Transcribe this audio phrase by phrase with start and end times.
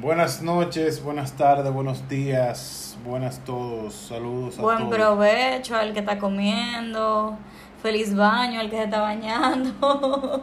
[0.00, 4.94] Buenas noches, buenas tardes, buenos días, buenas todos, saludos a Buen todos.
[4.94, 7.36] provecho al que está comiendo.
[7.82, 10.42] Feliz baño al que se está bañando.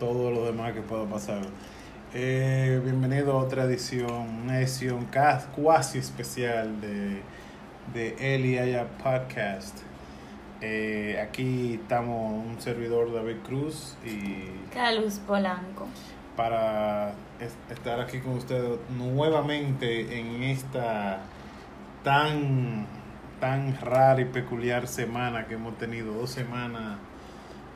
[0.00, 1.42] todo lo demás que pueda pasar.
[2.14, 4.10] Eh, bienvenido a otra edición,
[4.44, 7.20] una edición ca- cuasi especial de,
[7.92, 9.80] de Eli Aya Podcast.
[10.60, 15.86] Eh, aquí estamos un servidor David Cruz y Calus Polanco.
[16.36, 17.12] para
[17.70, 21.20] estar aquí con ustedes nuevamente en esta
[22.02, 22.86] tan
[23.40, 26.98] tan rara y peculiar semana que hemos tenido, dos semanas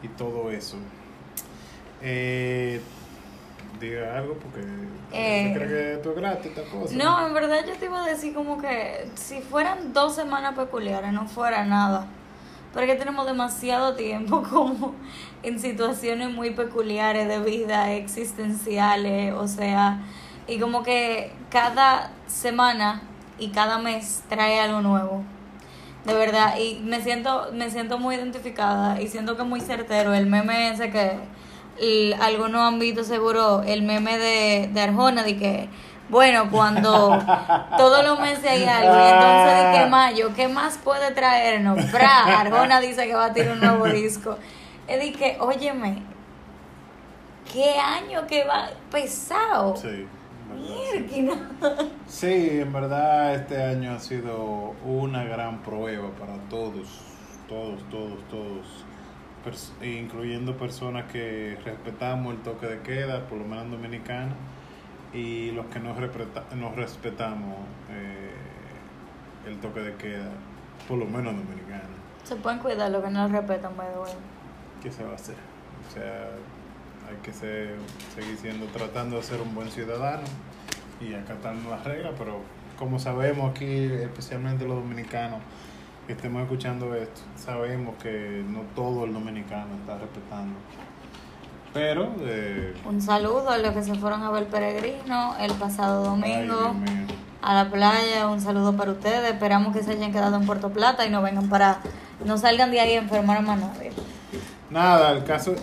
[0.02, 0.76] y todo eso.
[2.00, 2.80] Eh,
[3.80, 4.60] diga algo porque
[5.12, 6.94] Eh, ¿tú crees que esto es gratis esta cosa?
[6.96, 11.12] No, en verdad yo te iba a decir como que si fueran dos semanas peculiares
[11.12, 12.06] no fuera nada.
[12.72, 14.94] Porque tenemos demasiado tiempo como
[15.42, 20.00] en situaciones muy peculiares de vida, existenciales, o sea,
[20.46, 23.02] y como que cada semana
[23.38, 25.22] y cada mes trae algo nuevo.
[26.04, 30.26] De verdad, y me siento, me siento muy identificada y siento que muy certero el
[30.26, 31.18] meme ese que
[31.80, 35.68] l- algunos han visto seguro, el meme de, de Arjona, de que,
[36.08, 37.18] bueno, cuando
[37.76, 41.78] todos los meses hay algo, y entonces de que mayo, ¿qué más puede traernos?
[42.40, 44.38] Arjona dice que va a tirar un nuevo disco.
[44.88, 46.02] Es de que, óyeme,
[47.52, 49.76] qué año que va pesado.
[49.76, 50.06] Sí,
[50.94, 51.30] en
[52.06, 52.60] sí.
[52.60, 56.88] En verdad este año ha sido una gran prueba para todos,
[57.48, 58.84] todos, todos, todos,
[59.44, 64.34] pers- incluyendo personas que respetamos el toque de queda, por lo menos en Dominicana,
[65.12, 67.56] y los que no, respeta- no respetamos
[67.90, 68.32] eh,
[69.46, 70.30] el toque de queda,
[70.86, 71.84] por lo menos en Dominicana.
[72.24, 74.12] Se pueden cuidar lo que no respetan, by the way.
[74.82, 75.34] ¿Qué se va a hacer?
[75.88, 76.28] O sea,
[77.08, 77.76] hay que ser-
[78.14, 80.22] seguir siendo, tratando de ser un buen ciudadano
[81.00, 82.40] y acatando las reglas, pero
[82.78, 85.40] como sabemos aquí, especialmente los dominicanos
[86.06, 90.54] que estemos escuchando esto, sabemos que no todo el dominicano está respetando.
[91.74, 96.74] Pero, eh, Un saludo a los que se fueron a ver Peregrino el pasado domingo
[96.86, 97.06] ay,
[97.42, 98.26] a la playa.
[98.28, 99.30] Un saludo para ustedes.
[99.32, 101.78] Esperamos que se hayan quedado en Puerto Plata y no vengan para.
[102.24, 103.92] No salgan de ahí a enfermar a más nadie.
[104.70, 105.54] Nada, el caso,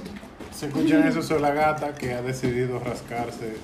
[0.53, 3.57] se escuchan eso sobre la gata que ha decidido rascarse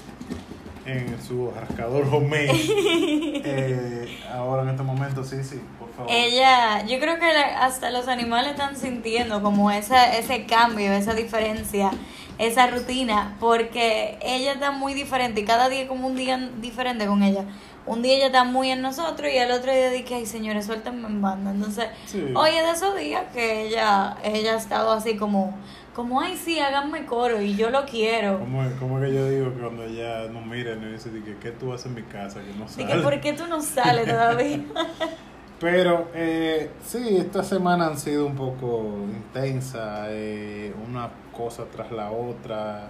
[0.85, 2.51] en su rascador homemade.
[3.43, 6.11] Eh, ahora en este momento, sí, sí, por favor.
[6.13, 11.15] Ella, yo creo que la- hasta los animales están sintiendo como esa, ese cambio, esa
[11.15, 11.89] diferencia,
[12.37, 17.07] esa rutina, porque ella está muy diferente y cada día es como un día diferente
[17.07, 17.45] con ella.
[17.85, 21.07] Un día ella está muy en nosotros y al otro día dice, ay señores, suéltenme
[21.07, 21.51] en banda.
[21.51, 22.23] Entonces, Sí.
[22.35, 25.55] hoy es de esos días que ella, ella ha estado así como,
[25.95, 28.39] como, ay sí, háganme coro y yo lo quiero.
[28.39, 31.51] ¿Cómo, cómo que yo digo que cuando ella nos mira y nos dice que, ¿qué
[31.51, 32.39] tú haces en mi casa?
[32.41, 32.93] Que no Así sale.
[32.93, 34.59] que, ¿por qué tú no sales todavía?
[35.59, 42.09] Pero eh, sí, esta semana han sido un poco intensa, eh, una cosa tras la
[42.11, 42.89] otra,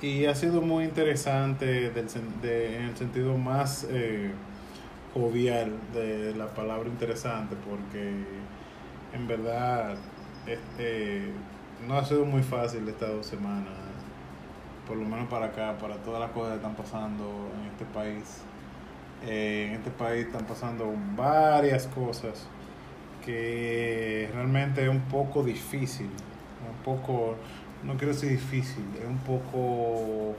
[0.00, 2.08] y ha sido muy interesante del
[2.42, 4.32] en el sentido más eh,
[5.12, 8.24] jovial de la palabra interesante, porque
[9.12, 9.96] en verdad
[10.46, 11.32] este,
[11.86, 13.74] no ha sido muy fácil estas dos semanas,
[14.86, 18.42] por lo menos para acá, para todas las cosas que están pasando en este país.
[19.26, 22.46] Eh, en este país están pasando varias cosas
[23.24, 27.36] que realmente es un poco difícil, un poco,
[27.84, 30.34] no quiero decir difícil, es un poco,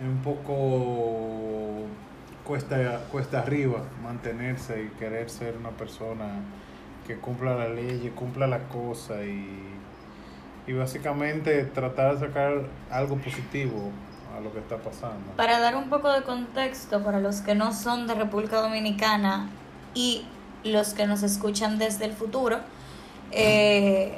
[0.00, 1.86] es un poco
[2.44, 6.26] cuesta, cuesta arriba mantenerse y querer ser una persona
[7.06, 9.46] que cumpla la ley, cumpla la cosa y,
[10.66, 13.90] y básicamente tratar de sacar algo positivo
[14.36, 15.32] a lo que está pasando.
[15.36, 19.48] Para dar un poco de contexto para los que no son de República Dominicana
[19.94, 20.26] y
[20.64, 22.58] los que nos escuchan desde el futuro,
[23.32, 24.14] eh,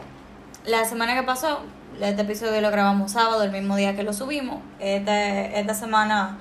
[0.67, 1.61] la semana que pasó,
[2.01, 4.59] este episodio lo grabamos sábado, el mismo día que lo subimos.
[4.81, 6.39] Este- esta semana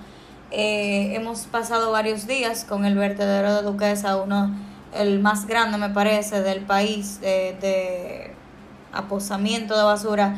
[0.51, 4.53] eh, hemos pasado varios días con el vertedero de Duquesa, uno,
[4.93, 8.33] el más grande me parece del país eh, de
[8.91, 10.35] aposamiento de basura,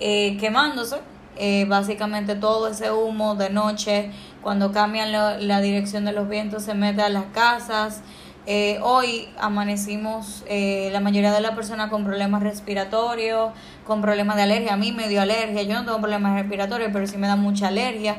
[0.00, 0.96] eh, quemándose.
[1.38, 4.10] Eh, básicamente todo ese humo de noche,
[4.40, 8.00] cuando cambian la dirección de los vientos, se mete a las casas.
[8.48, 13.50] Eh, hoy amanecimos eh, la mayoría de las personas con problemas respiratorios,
[13.84, 14.74] con problemas de alergia.
[14.74, 17.68] A mí me dio alergia, yo no tengo problemas respiratorios, pero sí me da mucha
[17.68, 18.18] alergia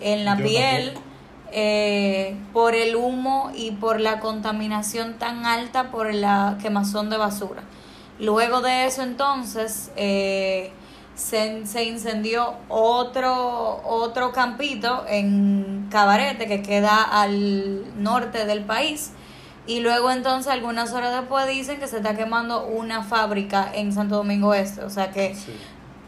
[0.00, 0.94] en la Yo piel
[1.52, 7.62] eh, por el humo y por la contaminación tan alta por la quemazón de basura.
[8.18, 10.70] Luego de eso entonces, eh,
[11.14, 19.12] se, se incendió otro, otro campito en Cabarete, que queda al norte del país.
[19.66, 24.16] Y luego entonces algunas horas después dicen que se está quemando una fábrica en Santo
[24.16, 24.84] Domingo Este.
[24.84, 25.56] O sea que Sí.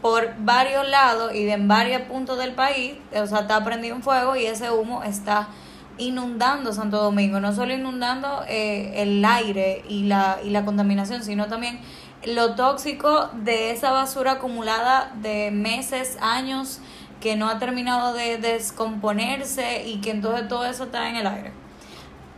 [0.01, 4.01] por varios lados y de en varios puntos del país, o sea, está prendido un
[4.01, 5.49] fuego y ese humo está
[5.97, 11.47] inundando Santo Domingo, no solo inundando eh, el aire y la, y la contaminación, sino
[11.47, 11.81] también
[12.25, 16.79] lo tóxico de esa basura acumulada de meses, años,
[17.19, 21.58] que no ha terminado de descomponerse y que entonces todo eso está en el aire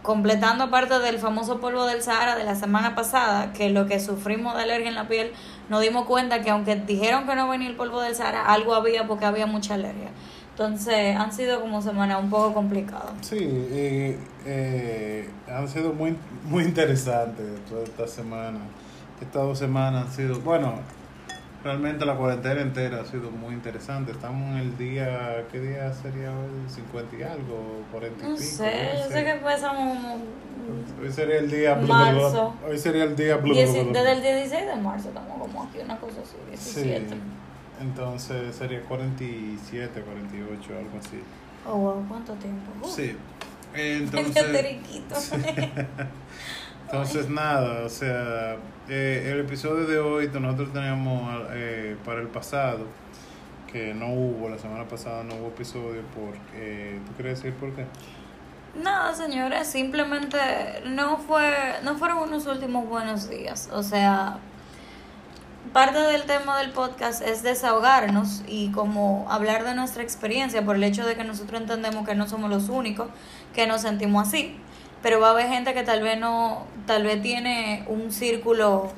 [0.02, 4.56] completando parte del famoso polvo del Sahara de la semana pasada, que lo que sufrimos
[4.56, 5.32] de alergia en la piel,
[5.70, 9.08] nos dimos cuenta que aunque dijeron que no venía el polvo del Sahara, algo había
[9.08, 10.10] porque había mucha alergia.
[10.52, 13.14] Entonces han sido como semanas un poco complicadas.
[13.22, 18.60] Sí, y, eh, han sido muy, muy interesantes toda esta semana.
[19.22, 20.74] Estas dos semanas han sido, bueno,
[21.64, 24.12] realmente la cuarentena entera ha sido muy interesante.
[24.12, 26.70] Estamos en el día, ¿qué día sería hoy?
[26.70, 28.48] 50 y algo, 40 y No pico.
[28.48, 29.98] sé, yo sé que empezamos
[31.02, 32.22] Hoy sería el día blu, blu, blu.
[32.22, 32.54] Marzo.
[32.68, 33.92] Hoy sería el día blu, blu, blu.
[33.94, 37.16] desde el 16 de marzo, estamos como aquí, una cosa así, Sí, 17.
[37.82, 41.20] entonces sería 47, 48, algo así.
[41.68, 42.72] Oh, wow, ¿cuánto tiempo?
[42.82, 43.16] Uh, Sí,
[43.74, 44.52] entonces...
[44.52, 45.16] teriquito.
[46.92, 48.58] Entonces nada, o sea,
[48.90, 52.80] eh, el episodio de hoy nosotros teníamos eh, para el pasado,
[53.72, 57.74] que no hubo, la semana pasada no hubo episodio, por, eh, ¿tú quieres decir por
[57.74, 57.86] qué?
[58.84, 60.38] Nada, señores, simplemente
[60.86, 61.50] no fue,
[61.84, 63.70] no fueron unos últimos buenos días.
[63.72, 64.40] O sea,
[65.72, 70.84] parte del tema del podcast es desahogarnos y como hablar de nuestra experiencia por el
[70.84, 73.08] hecho de que nosotros entendemos que no somos los únicos
[73.54, 74.58] que nos sentimos así.
[75.02, 78.92] Pero va a haber gente que tal vez no, tal vez tiene un círculo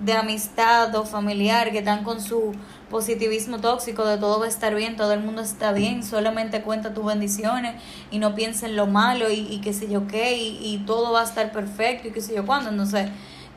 [0.00, 2.52] de amistad o familiar que están con su
[2.90, 6.94] positivismo tóxico de todo va a estar bien, todo el mundo está bien, solamente cuenta
[6.94, 7.80] tus bendiciones
[8.10, 11.12] y no piensa en lo malo y, y qué sé yo qué y, y todo
[11.12, 12.70] va a estar perfecto y qué sé yo cuándo.
[12.70, 13.08] Entonces,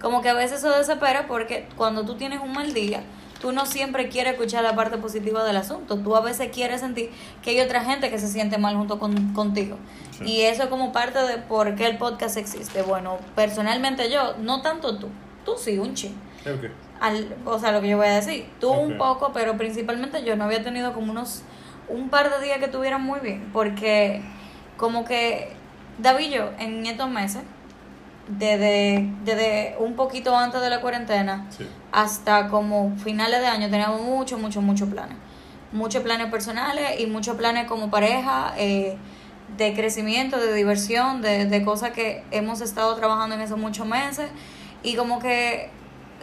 [0.02, 3.02] como que a veces eso desespera porque cuando tú tienes un mal día,
[3.40, 7.12] tú no siempre quieres escuchar la parte positiva del asunto, tú a veces quieres sentir
[7.42, 9.78] que hay otra gente que se siente mal junto con, contigo.
[10.12, 10.26] Sí.
[10.26, 12.82] Y eso es como parte de por qué el podcast existe.
[12.82, 15.10] Bueno, personalmente yo, no tanto tú,
[15.46, 16.72] tú sí, un ching ¿El qué?
[17.00, 20.36] al, o sea, lo que yo voy a decir, tú un poco, pero principalmente yo
[20.36, 21.44] no había tenido como unos,
[21.90, 24.22] un par de días que estuvieran muy bien, porque
[24.78, 25.54] como que
[26.00, 27.44] David y yo en estos meses,
[28.28, 31.68] desde, desde un poquito antes de la cuarentena Sí.
[31.92, 35.18] hasta como finales de año, teníamos muchos, muchos, muchos planes.
[35.72, 38.98] Muchos planes personales y muchos planes como pareja, eh,
[39.58, 44.30] de crecimiento, de diversión, de, de cosas que hemos estado trabajando en esos muchos meses.
[44.84, 45.70] Y como que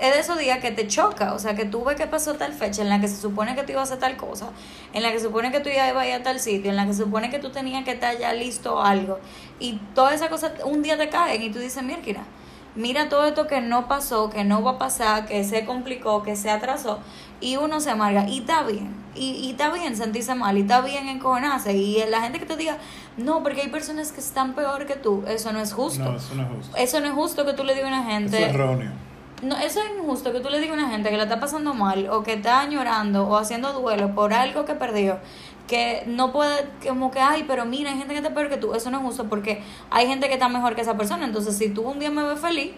[0.00, 2.52] es de esos días que te choca, o sea, que tú ves que pasó tal
[2.52, 4.48] fecha en la que se supone que tú ibas a hacer tal cosa,
[4.92, 6.86] en la que se supone que tú ibas a ir a tal sitio, en la
[6.86, 9.18] que se supone que tú tenías que estar ya listo algo,
[9.60, 12.24] y todas esas cosas un día te caen y tú dices, mira,
[12.74, 16.34] mira todo esto que no pasó, que no va a pasar, que se complicó, que
[16.34, 16.98] se atrasó,
[17.40, 20.80] y uno se amarga, y está bien, y, y está bien sentirse mal, y está
[20.80, 22.78] bien encojonarse, y la gente que te diga,
[23.16, 26.02] no, porque hay personas que están peor que tú, eso no es justo.
[26.02, 26.76] No, eso no es justo.
[26.76, 28.36] Eso no es justo que tú le digas a una gente.
[28.38, 29.03] Eso es erróneo.
[29.44, 31.74] No, eso es injusto que tú le digas a una gente que la está pasando
[31.74, 35.18] mal o que está llorando o haciendo duelo por algo que perdió,
[35.66, 38.74] que no puede, como que, ay, pero mira, hay gente que está peor que tú.
[38.74, 41.26] Eso no es justo porque hay gente que está mejor que esa persona.
[41.26, 42.72] Entonces, si tú un día me ves feliz,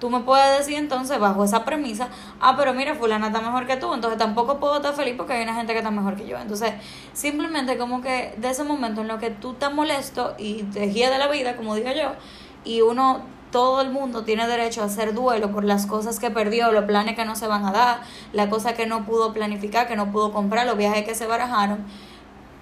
[0.00, 2.08] tú me puedes decir entonces, bajo esa premisa,
[2.40, 5.42] ah, pero mira, fulana está mejor que tú, entonces tampoco puedo estar feliz porque hay
[5.42, 6.38] una gente que está mejor que yo.
[6.38, 6.72] Entonces,
[7.12, 11.10] simplemente como que de ese momento en lo que tú estás molesto y te guías
[11.10, 12.12] de la vida, como digo yo,
[12.64, 16.72] y uno todo el mundo tiene derecho a hacer duelo por las cosas que perdió,
[16.72, 18.00] los planes que no se van a dar,
[18.34, 21.78] las cosas que no pudo planificar, que no pudo comprar, los viajes que se barajaron.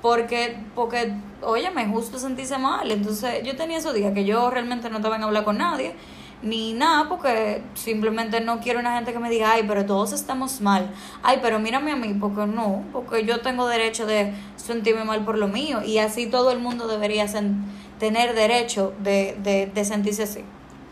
[0.01, 2.89] Porque, porque, óyeme, justo sentirse mal.
[2.93, 5.97] Entonces, yo tenía esos días que yo realmente no estaba en hablar con nadie,
[6.43, 10.61] ni nada, porque simplemente no quiero una gente que me diga, ay, pero todos estamos
[10.61, 10.93] mal.
[11.25, 15.39] Ay, pero mírame a mí, porque no, porque yo tengo derecho de sentirme mal por
[15.39, 15.83] lo mío.
[15.83, 17.27] Y así todo el mundo debería
[17.99, 20.45] tener derecho de, de, de sentirse así.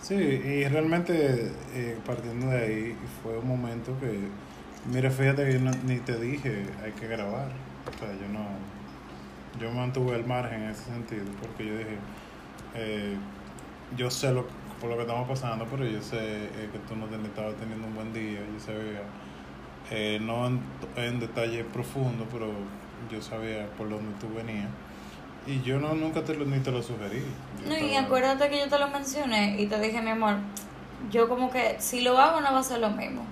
[0.02, 4.30] Sí, y realmente eh, partiendo de ahí fue un momento que,
[4.84, 7.48] mira, fíjate que yo no- ni te dije, hay que grabar.
[7.86, 8.44] O sea, yo no,
[9.60, 11.98] yo mantuve el margen en ese sentido, porque yo dije,
[12.74, 13.16] eh,
[13.96, 14.46] yo sé lo,
[14.80, 17.86] por lo que estamos pasando, pero yo sé eh, que tú no ten- estabas teniendo
[17.88, 19.02] un buen día, yo sabía,
[19.90, 20.60] eh, no en,
[20.96, 22.48] en detalle profundo, pero
[23.10, 24.70] yo sabía por dónde tú venías.
[25.46, 27.22] Y yo no nunca te lo, ni te lo sugerí.
[27.64, 30.36] Yo No, y acuérdate que yo te lo mencioné y te dije, mi amor,
[31.10, 33.24] yo como que si lo hago no va a ser lo mismo.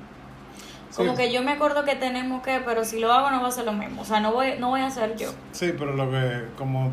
[0.96, 1.16] Como Sí.
[1.22, 3.64] que yo me acuerdo que tenemos que, pero si lo hago no va a ser
[3.64, 4.02] lo mismo.
[4.02, 5.30] O sea, no voy, no voy a ser yo.
[5.52, 6.90] Sí, pero lo que, como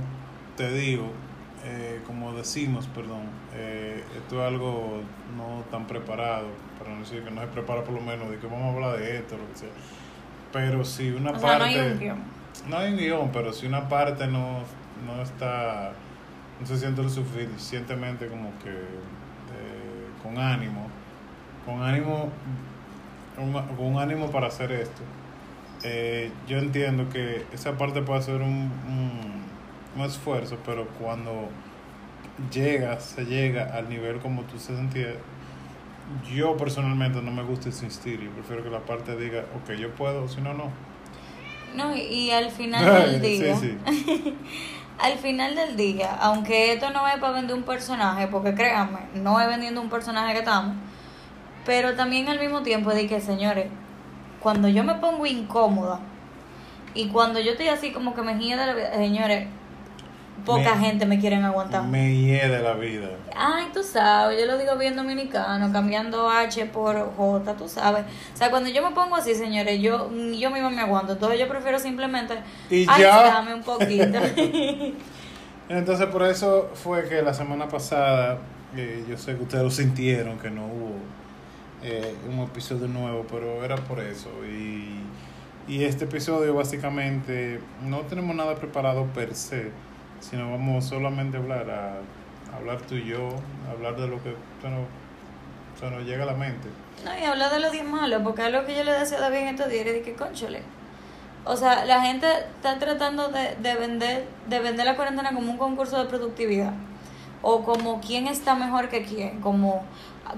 [0.55, 1.11] te digo,
[1.65, 3.21] eh, como decimos, perdón,
[3.55, 5.01] eh, esto es algo
[5.35, 6.45] no tan preparado,
[6.77, 8.99] para no decir que no se prepara por lo menos, de que vamos a hablar
[8.99, 9.69] de esto, lo que sea.
[10.53, 11.75] Pero si una O sea, parte...
[11.75, 12.17] no hay un guion.
[12.69, 14.59] No hay un guion, pero si una parte no,
[15.05, 15.91] no está,
[16.59, 20.87] no se siente lo suficientemente como que eh, con ánimo,
[21.65, 22.29] con ánimo,
[23.37, 25.01] un- con ánimo para hacer esto,
[25.83, 29.43] eh, yo entiendo que esa parte puede ser un, un,
[29.95, 31.49] un esfuerzo, pero cuando
[32.51, 35.13] llega, se llega al nivel como tú se sentía,
[36.33, 40.27] yo personalmente no me gusta insistir y prefiero que la parte diga, ok, yo puedo,
[40.27, 40.69] si no, no.
[41.75, 42.85] No, y, al final
[43.21, 43.77] del Sí, día, sí.
[44.99, 49.39] al final del día, aunque esto no es para vender un personaje, porque créanme, no
[49.39, 50.75] es vendiendo un personaje que estamos,
[51.65, 53.67] pero también al mismo tiempo de que, señores,
[54.39, 55.99] cuando yo me pongo incómoda
[56.93, 59.47] y cuando yo estoy así como que me hiede la vida, señores,
[60.45, 61.83] poca Me- gente me quieren aguantar.
[61.83, 63.09] Me hiede la vida.
[63.35, 68.03] Ay, tú sabes, yo lo digo bien dominicano, cambiando H por J, tú sabes.
[68.33, 71.13] O sea, cuando yo me pongo así, señores, yo, yo misma me aguanto.
[71.13, 72.35] Entonces yo prefiero simplemente
[72.69, 74.19] Y un poquito.
[75.69, 78.37] Entonces por eso fue que la semana pasada,
[78.75, 80.95] eh, yo sé que ustedes lo sintieron, que no hubo
[81.83, 84.29] eh, un episodio nuevo, pero era por eso.
[84.49, 85.01] Y,
[85.67, 89.71] y este episodio básicamente no tenemos nada preparado per se,
[90.19, 93.29] sino vamos solamente a hablar, a, hablar tú y yo,
[93.67, 94.87] a hablar de lo que se nos,
[95.79, 96.67] se llega a la mente.
[97.05, 99.21] no, y hablar de los días malos, porque es lo que yo le decía a
[99.21, 100.61] David en estos días, de que conchole.
[101.45, 105.57] O sea, la gente está tratando de, de vender de vender la cuarentena como un
[105.57, 106.73] concurso de productividad.
[107.41, 109.39] O como quién está mejor que quién.
[109.41, 109.85] Como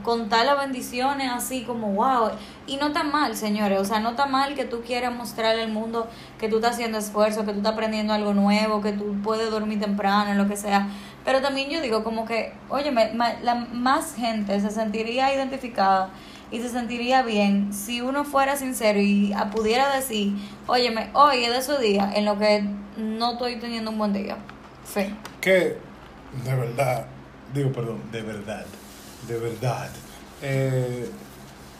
[0.03, 2.31] contar las bendiciones así como wow.
[2.67, 3.79] Y no está mal, señores.
[3.79, 6.97] O sea, no está mal que tú quieras mostrarle al mundo que tú estás haciendo
[6.97, 10.87] esfuerzo, que tú estás aprendiendo algo nuevo, que tú puedes dormir temprano, lo que sea.
[11.25, 16.09] Pero también yo digo como que, oye, la más gente se sentiría identificada
[16.51, 20.33] y se sentiría bien si uno fuera sincero y pudiera decir,
[20.67, 22.63] óyeme, hoy es de esos días en lo que
[22.97, 24.37] no estoy teniendo un buen día.
[24.83, 25.15] Fin.
[25.39, 25.77] que
[26.43, 27.05] de verdad,
[27.53, 28.65] digo perdón, de verdad,
[29.27, 29.89] de verdad,
[30.41, 31.09] eh,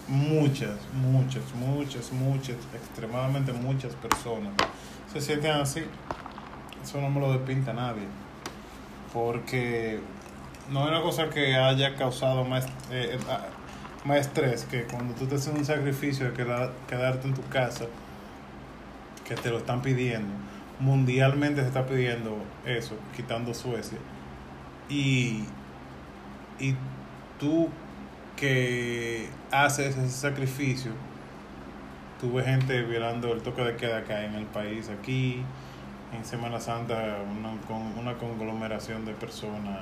[0.08, 4.54] muchas, muchas, muchas, muchas, extremadamente muchas personas
[5.12, 5.84] se sienten así.
[6.84, 8.08] Eso no me lo despinta nadie.
[9.14, 10.00] Porque
[10.70, 13.20] no es una cosa que haya causado más, eh, eh,
[14.06, 17.86] más estrés que cuando tú te haces un sacrificio de quedar- quedarte en tu casa,
[19.28, 20.30] que te lo están pidiendo.
[20.80, 23.98] Mundialmente se está pidiendo eso, quitando Suecia.
[24.90, 25.44] Y,
[26.60, 26.76] y
[27.40, 27.70] tú
[28.36, 30.92] que haces ese sacrificio,
[32.20, 35.44] tú ves gente violando el toque de queda que hay en el país aquí,
[36.16, 39.80] en Semana Santa, una, con una conglomeración de personas,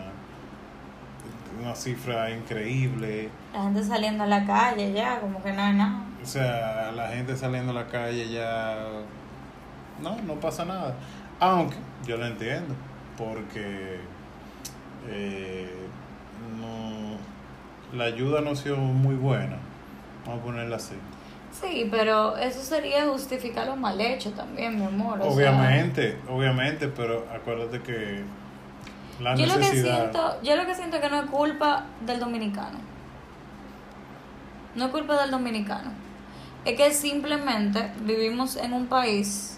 [1.61, 3.29] una cifra increíble.
[3.53, 6.03] La gente saliendo a la calle ya, como que no hay nada.
[6.21, 8.77] O sea, la gente saliendo a la calle ya.
[10.01, 10.95] No, no pasa nada.
[11.39, 12.75] Aunque yo lo entiendo,
[13.17, 13.99] porque
[15.07, 15.87] eh,
[17.93, 19.57] la ayuda no ha sido muy buena.
[20.25, 20.95] Vamos a ponerla así.
[21.51, 25.19] Sí, pero eso sería justificar lo mal hecho también, mi amor.
[25.21, 28.23] o sea, Obviamente, obviamente, pero acuérdate que
[29.19, 32.19] la yo lo que siento, yo lo que siento es que no es culpa del
[32.19, 32.79] dominicano.
[34.75, 35.91] No es culpa del dominicano.
[36.65, 39.57] Es que simplemente vivimos en un país,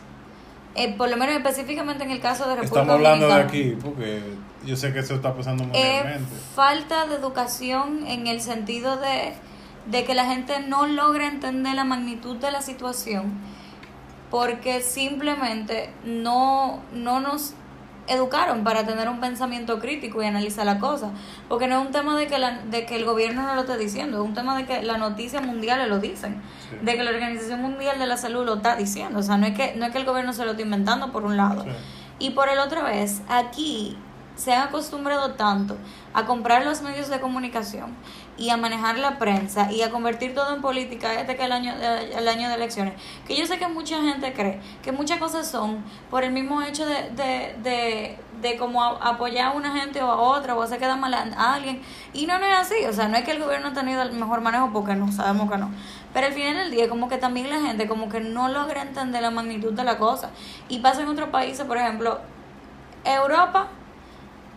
[0.75, 3.77] eh, por lo menos específicamente en el caso de República Estamos hablando de Dominicana, aquí,
[3.83, 4.21] porque
[4.65, 6.29] yo sé que eso está pasando mundialmente.
[6.55, 9.33] falta de educación en el sentido de,
[9.87, 13.33] de que la gente no logra entender la magnitud de la situación
[14.29, 17.53] porque simplemente no, no nos
[18.07, 21.11] educaron para tener un pensamiento crítico y analizar la cosa.
[21.47, 23.77] Porque no es un tema de que, la, de que el gobierno no lo esté
[23.77, 26.75] diciendo, es un tema de que las noticias mundiales lo dicen, Sí.
[26.83, 29.19] de que la Organización Mundial de la Salud lo está diciendo.
[29.19, 31.23] O sea, no es que, no es que el gobierno se lo esté inventando por
[31.23, 31.63] un lado.
[31.63, 31.69] Sí.
[32.19, 33.95] Y por el otro vez, aquí
[34.39, 35.75] se han acostumbrado tanto
[36.13, 37.93] a comprar los medios de comunicación
[38.37, 41.73] y a manejar la prensa y a convertir todo en política este que el año
[41.73, 42.93] el año de elecciones
[43.27, 46.85] que yo sé que mucha gente cree que muchas cosas son por el mismo hecho
[46.85, 50.97] de, de, de, de como apoyar a una gente o a otra o hacer quedar
[50.97, 51.81] mal a alguien.
[52.13, 54.13] Y no, no es así o sea no es que el gobierno ha tenido el
[54.13, 55.69] mejor manejo porque no sabemos que no.
[56.13, 59.21] Pero al final del día como que también la gente como que no logra entender
[59.21, 60.29] la magnitud de la cosa.
[60.69, 62.21] Y pasa en otros países por ejemplo
[63.03, 63.67] Europa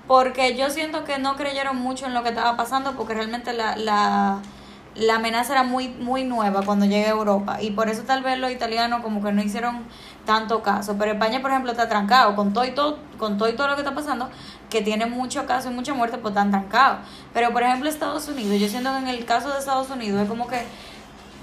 [0.06, 3.76] porque yo siento que no creyeron mucho en lo que estaba pasando porque realmente la,
[3.76, 4.40] la,
[4.94, 8.38] la amenaza era muy, muy nueva cuando llegué a Europa y por eso tal vez
[8.38, 9.84] los italianos como que no hicieron
[10.26, 10.96] tanto caso.
[10.98, 13.74] Pero España, por ejemplo, está trancado con todo y todo, con todo y todo lo
[13.74, 14.28] que está pasando,
[14.70, 17.00] que tiene mucho caso y mucha muerte, pues están trancados.
[17.32, 20.28] Pero por ejemplo, Estados Unidos, yo siento que en el caso de Estados Unidos es
[20.28, 20.62] como que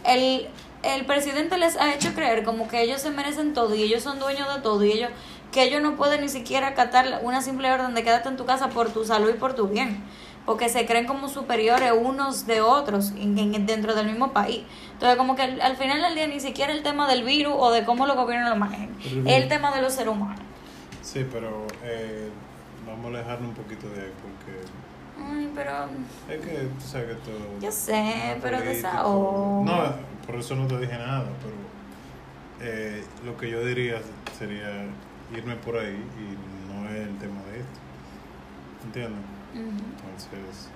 [0.04, 0.48] el,
[0.84, 4.20] el presidente les ha hecho creer como que ellos se merecen todo y ellos son
[4.20, 5.10] dueños de todo y ellos
[5.52, 8.70] que ellos no pueden ni siquiera acatar una simple orden de quédate en tu casa
[8.70, 10.04] por tu salud y por tu bien
[10.50, 14.64] porque se creen como superiores unos de otros en, dentro del mismo país.
[14.94, 17.86] Entonces, como que al, final del día ni siquiera el tema del virus o de
[17.86, 20.42] cómo los gobiernos lo manejan, es el tema de los seres humanos.
[21.04, 22.30] Sí, pero eh,
[22.88, 24.60] vamos a alejarnos un poquito de ahí porque...
[25.24, 25.72] Ay, pero...
[26.28, 27.60] Es que tú sabes que todo...
[27.62, 29.64] Yo sé, pero desahogo.
[29.66, 29.94] No,
[30.26, 34.02] por eso no te dije nada, pero eh, lo que yo diría
[34.36, 34.88] sería
[35.36, 37.80] irme por ahí y no es el tema de esto.
[38.86, 39.22] ¿Entiendes?
[39.54, 40.70] Entonces,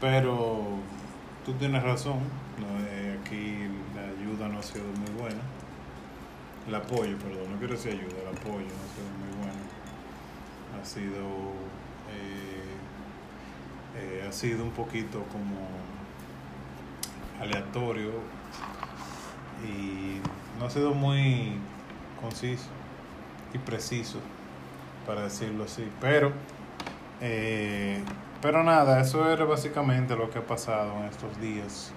[0.00, 0.78] pero
[1.44, 2.20] tú tienes razón,
[2.58, 3.20] ¿no?
[3.20, 5.40] aquí la ayuda no ha sido muy buena.
[6.66, 9.60] El apoyo, perdón, no quiero decir ayuda, el apoyo no ha sido muy bueno.
[10.80, 11.24] Ha sido,
[12.10, 12.62] eh,
[13.96, 15.68] eh, ha sido un poquito como
[17.40, 18.12] aleatorio
[19.64, 20.20] y
[20.58, 21.58] no ha sido muy
[22.20, 22.70] conciso
[23.54, 24.18] y preciso,
[25.06, 25.88] para decirlo así.
[26.00, 26.32] Pero
[27.20, 28.02] eh,
[28.42, 31.92] pero nada, eso era básicamente lo que ha pasado en estos días.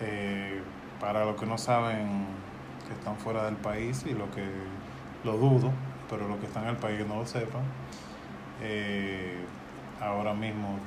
[0.00, 0.62] Eh,
[1.00, 2.24] para los que no saben
[2.86, 4.44] que están fuera del país y lo que
[5.24, 5.70] lo dudo,
[6.08, 7.62] pero los que están en el país no lo sepan,
[8.62, 9.36] eh,
[10.00, 10.78] ahora mismo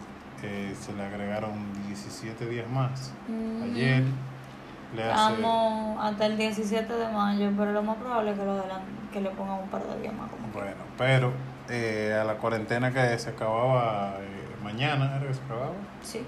[0.80, 1.54] se le agregaron
[1.88, 3.12] 17 días más.
[3.28, 3.64] Mm.
[3.64, 4.04] Ayer
[4.96, 5.42] le hace...
[5.42, 8.64] Vamos hasta el 17 de mayo, pero lo más probable es que, lo
[9.12, 10.30] que le pongan un par de días más.
[10.54, 11.32] bueno, pero
[11.70, 15.74] eh, a la cuarentena que se acababa eh, mañana, ¿era que se acababa?
[16.04, 16.22] Sí.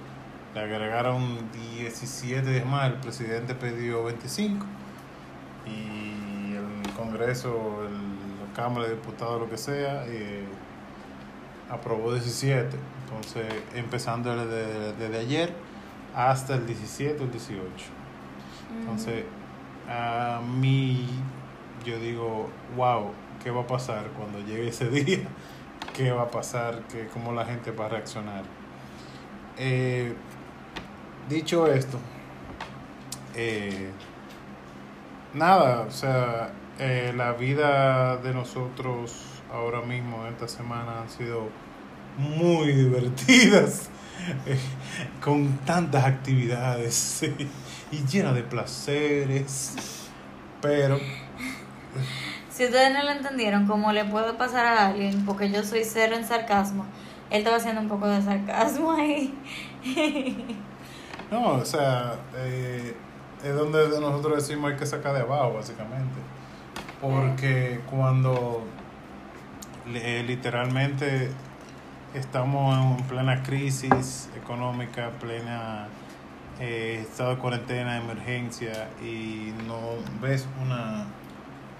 [0.53, 4.65] Le agregaron 17 días más, el presidente pidió 25
[5.67, 10.45] y el Congreso, el, la Cámara de Diputados, lo que sea, eh,
[11.69, 12.75] aprobó 17.
[13.03, 13.45] Entonces,
[13.75, 15.53] empezando desde, desde, ayer
[16.15, 17.63] hasta el 17 o el 18.
[18.79, 19.23] Entonces,
[19.89, 21.07] a mí,
[21.85, 23.11] yo digo, wow
[23.43, 25.19] qué va a pasar cuando llegue ese día,
[25.93, 28.43] qué va a pasar, qué, cómo la gente va a reaccionar.
[29.57, 30.13] Eh,
[31.29, 31.97] dicho esto,
[33.35, 33.89] eh,
[35.33, 41.47] nada, o sea, eh, la vida de nosotros ahora mismo, esta semana, han sido
[42.17, 43.89] muy divertidas,
[45.21, 47.23] con tantas actividades
[47.91, 49.75] y llena de placeres,
[50.61, 50.99] pero
[52.49, 56.15] si ustedes no lo entendieron, como le puede pasar a alguien, porque yo soy cero
[56.15, 56.85] en sarcasmo,
[57.29, 59.37] él estaba haciendo un poco de sarcasmo ahí.
[61.31, 62.95] no, o sea, eh,
[63.43, 66.15] es donde nosotros decimos hay que sacar de abajo, básicamente.
[66.99, 68.63] Porque cuando
[69.93, 71.29] eh, literalmente
[72.13, 75.87] estamos en plena crisis económica, plena
[76.59, 79.79] eh, estado de cuarentena, emergencia, y no
[80.21, 81.05] ves una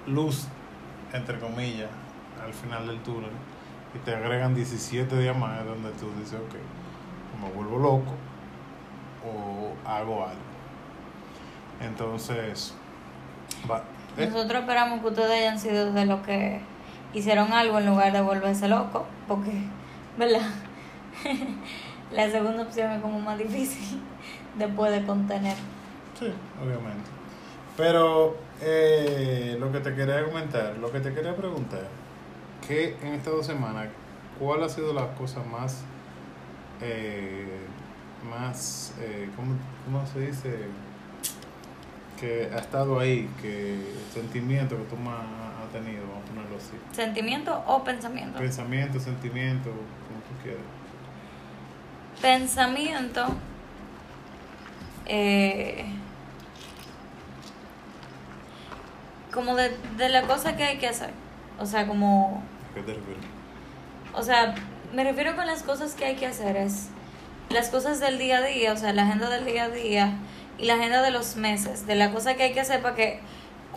[0.05, 0.47] luz
[1.13, 1.89] entre comillas,
[2.43, 3.31] al final del túnel
[3.93, 6.55] y te agregan 17 días más donde tú dices, ok,
[7.41, 8.13] me vuelvo loco
[9.25, 10.41] o hago algo.
[11.81, 12.73] Entonces,
[13.69, 13.83] va.
[14.17, 14.27] ¿eh?
[14.27, 16.59] Nosotros esperamos que ustedes hayan sido de los que
[17.13, 19.51] hicieron algo en lugar de volverse loco, porque,
[20.17, 20.49] ¿verdad?
[22.11, 23.99] La segunda opción es como más difícil
[24.57, 25.55] después de contener.
[26.17, 27.09] Sí, obviamente.
[27.75, 31.87] Pero eh, lo que te quería comentar, lo que te quería preguntar,
[32.67, 33.87] que en estas dos semanas,
[34.39, 35.83] ¿cuál ha sido la cosa más,
[36.81, 37.59] eh,
[38.27, 40.55] más, eh, ¿cómo, se dice?
[42.19, 43.79] Que ha estado ahí, que
[44.11, 45.19] sentimiento que tú más
[45.63, 46.77] has tenido, vamos a ponerlo así.
[46.93, 48.39] ¿Sentimiento o pensamiento?
[48.39, 50.63] Pensamiento, sentimiento, como tú quieras.
[52.21, 53.25] Pensamiento.
[55.05, 55.85] Eh,
[59.31, 61.11] como de, de la cosa que hay que hacer.
[61.59, 62.43] O sea, como...
[62.73, 63.23] ¿Qué te refieres?
[64.13, 64.55] O sea,
[64.93, 66.87] me refiero con las cosas que hay que hacer es
[67.49, 70.13] las cosas del día a día, o sea, la agenda del día a día
[70.57, 73.19] y la agenda de los meses, de la cosa que hay que hacer para que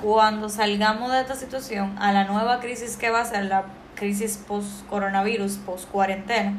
[0.01, 4.43] cuando salgamos de esta situación a la nueva crisis que va a ser la crisis
[4.49, 6.55] post-coronavirus, post-cuarentena,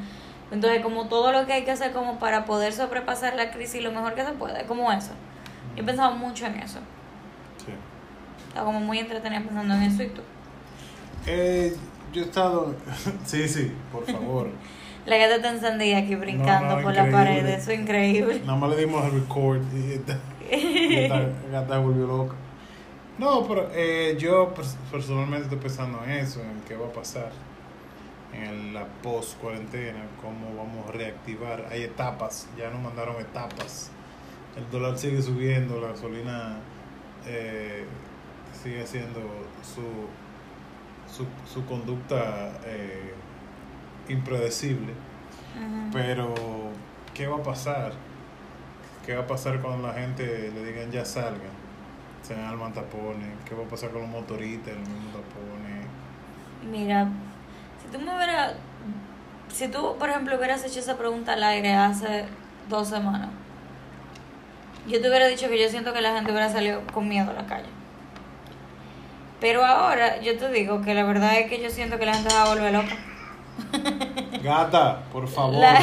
[0.51, 3.91] entonces como todo lo que hay que hacer como para poder sobrepasar la crisis lo
[3.91, 5.11] mejor que se puede, como eso.
[5.75, 6.79] Yo he pensado mucho en eso.
[8.47, 10.21] Estaba como muy entretenida pensando en eso y tú.
[11.25, 11.75] Eh,
[12.11, 12.75] yo he estado.
[13.25, 14.49] sí, sí, por favor.
[15.05, 18.39] La gata está encendida aquí brincando no, por la pared, eso es increíble.
[18.45, 20.19] Nada más le dimos el record y esta,
[20.55, 22.35] y esta gata volvió loca.
[23.17, 27.31] No, pero eh, yo pers- personalmente estoy pensando en eso, en qué va a pasar
[28.33, 31.67] en la post cuarentena, cómo vamos a reactivar.
[31.71, 33.91] Hay etapas, ya nos mandaron etapas.
[34.55, 36.57] El dólar sigue subiendo, la gasolina
[37.25, 37.85] eh,
[38.61, 39.19] sigue haciendo
[39.63, 40.07] su,
[41.13, 43.13] su, su conducta eh,
[44.09, 44.93] impredecible.
[45.91, 46.33] Pero,
[47.13, 47.93] ¿qué va a pasar?
[49.05, 51.61] ¿Qué va a pasar cuando la gente le digan ya salgan?
[52.21, 53.29] Se arman tapones.
[53.45, 55.87] ¿Qué va a pasar con los motoristas, los mismos tapones?
[56.69, 57.09] Mira,
[57.91, 58.53] tú me hubieras,
[59.53, 62.25] si tú, por ejemplo, hubieras hecho esa pregunta al aire hace
[62.69, 63.29] dos semanas,
[64.87, 67.33] yo te hubiera dicho que yo siento que la gente hubiera salido con miedo a
[67.33, 67.69] la calle.
[69.39, 72.29] Pero ahora yo te digo que la verdad es que yo siento que la gente
[72.29, 72.95] se va a volver loca.
[74.43, 75.55] Gata, por favor.
[75.55, 75.79] La-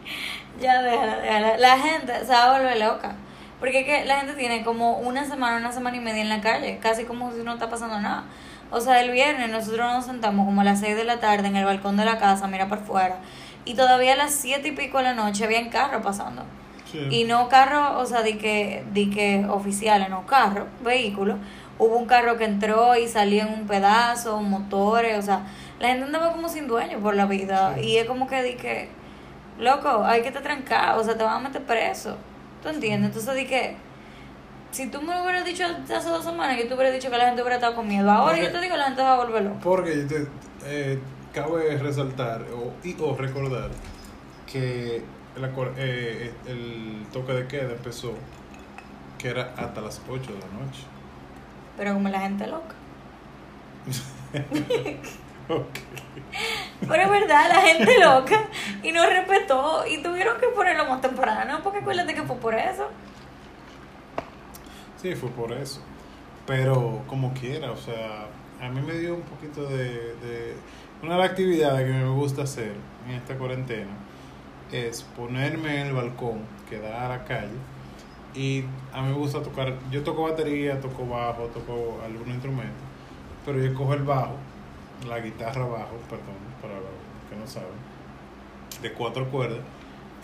[0.60, 1.56] ya déjala, déjala.
[1.58, 3.14] La gente se va a volver loca.
[3.60, 6.40] Porque es que la gente tiene como una semana, una semana y media en la
[6.40, 8.24] calle, casi como si no está pasando nada.
[8.70, 11.56] O sea, el viernes nosotros nos sentamos como a las 6 de la tarde en
[11.56, 13.16] el balcón de la casa, mira para afuera.
[13.64, 16.42] Y todavía a las 7 y pico de la noche habían carros pasando.
[16.90, 17.06] Sí.
[17.10, 21.38] Y no carros, o sea, di que, di que oficiales, no carros, vehículos.
[21.78, 25.42] Hubo un carro que entró y salió en un pedazo, motores, o sea,
[25.80, 27.74] la gente andaba como sin dueño por la vida.
[27.76, 27.82] Sí.
[27.82, 28.88] Y es como que di que,
[29.58, 32.16] loco, hay que estar trancado, o sea, te van a meter preso.
[32.62, 33.10] ¿Tú entiendes?
[33.10, 33.76] Entonces di que,
[34.70, 37.26] si tú me lo hubieras dicho hace dos semanas, yo te hubiera dicho que la
[37.26, 38.10] gente hubiera estado con miedo.
[38.10, 39.60] Ahora Porque- yo te digo, la gente va a volver loca.
[39.62, 40.26] Porque te,
[40.64, 40.98] eh,
[41.32, 43.70] cabe resaltar o, y, o recordar
[44.50, 45.02] que
[45.36, 48.12] la cua- eh, el toque de queda empezó
[49.18, 50.82] que era hasta las 8 de la noche.
[51.76, 52.74] Pero como la gente loca.
[55.50, 55.78] Ok.
[56.86, 58.44] Pero es verdad, la gente loca
[58.82, 62.86] y no respetó y tuvieron que ponerlo más temprano, porque acuérdate que fue por eso.
[65.00, 65.80] Sí, fue por eso.
[66.46, 68.26] Pero como quiera, o sea,
[68.60, 70.54] a mí me dio un poquito de, de...
[71.02, 72.72] Una de las actividades que me gusta hacer
[73.06, 73.90] en esta cuarentena
[74.72, 77.56] es ponerme en el balcón que da a la calle
[78.34, 82.74] y a mí me gusta tocar, yo toco batería, toco bajo, toco algún instrumento,
[83.46, 84.34] pero yo cojo el bajo,
[85.08, 87.68] la guitarra bajo, perdón, para los que no saben,
[88.82, 89.60] de cuatro cuerdas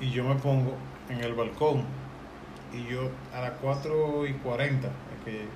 [0.00, 0.74] y yo me pongo
[1.08, 1.84] en el balcón
[2.76, 5.46] y yo a las 4 y 40 es que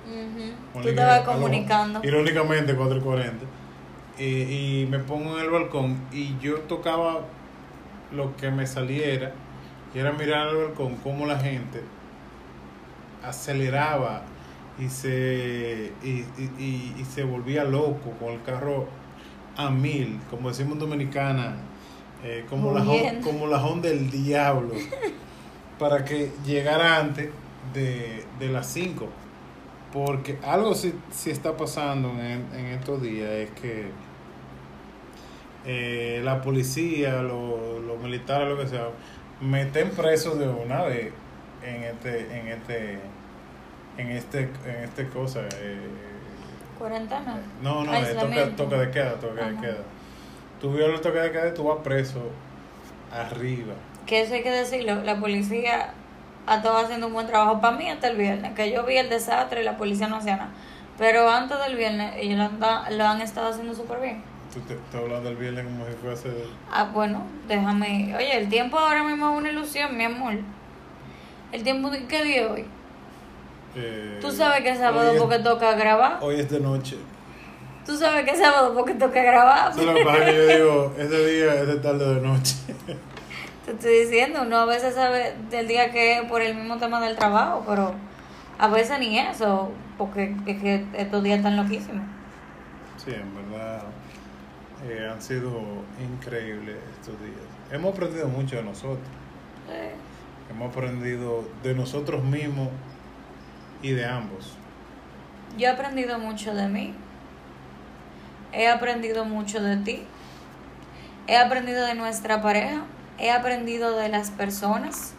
[0.73, 1.99] Tú te que vas algo- comunicando.
[2.03, 3.45] Irónicamente 4 y 40
[4.17, 4.23] y,
[4.83, 7.21] y me pongo en el balcón y yo tocaba
[8.11, 9.31] lo que me saliera
[9.93, 11.81] y era mirar al balcón cómo la gente
[13.23, 14.21] aceleraba
[14.79, 18.87] y se y, y- y- y se volvía loco con el carro
[19.57, 21.55] a mil como decimos en dominicana
[22.23, 22.83] eh, como la
[23.21, 24.73] como la del diablo
[25.79, 27.29] para que llegara antes
[27.73, 29.09] de, de las 5
[29.93, 33.91] porque algo sí, sí está pasando en, en estos días es que
[35.65, 38.89] eh, la policía, los, los militares, lo que sea,
[39.41, 41.13] meten presos de una vez
[41.63, 42.99] en este, en este,
[43.97, 45.41] en este, en este cosa.
[45.55, 45.87] eh,
[46.77, 47.37] Cuarentena.
[47.61, 48.63] no, no, toque, Aislamiento.
[48.63, 49.83] toque de queda, toque de queda.
[50.59, 52.21] Tú violas el toque de queda y tú vas preso
[53.11, 53.73] arriba.
[54.09, 55.91] Que eso hay que decirlo, la policía
[56.47, 59.07] ha estado haciendo un buen trabajo para mí hasta el viernes, que yo vi el
[59.07, 60.49] desastre y la policía no hacía nada.
[60.97, 64.23] Pero antes del viernes ellos lo han, lo han estado haciendo súper bien.
[64.51, 66.29] Tú te, te hablas del viernes como si fuese...
[66.71, 68.15] Ah, bueno, déjame.
[68.17, 70.33] Oye, el tiempo ahora mismo es una ilusión, mi amor.
[71.51, 72.65] El tiempo que dio hoy.
[73.75, 76.17] eh, Tú sabes que es sábado es- porque toca grabar.
[76.21, 76.97] Hoy es de noche.
[77.85, 79.71] Tú sabes que es sábado porque toca grabar.
[79.71, 82.55] Eso es lo que yo digo, ese día es de tarde de noche.
[83.69, 86.99] Te estoy diciendo, uno a veces sabe del día que es por el mismo tema
[86.99, 87.93] del trabajo, pero
[88.57, 92.03] a veces ni eso, porque es que estos días están loquísimos.
[92.97, 93.83] Sí, en verdad
[94.87, 95.51] eh, han sido
[96.03, 97.37] increíbles estos días.
[97.71, 99.07] Hemos aprendido mucho de nosotros.
[99.69, 99.93] Eh,
[100.49, 102.69] Hemos aprendido de nosotros mismos
[103.83, 104.55] y de ambos.
[105.59, 106.95] Yo he aprendido mucho de mí.
[108.51, 110.01] He aprendido mucho de ti.
[111.27, 112.85] He aprendido de nuestra pareja.
[113.19, 115.13] He aprendido de las personas.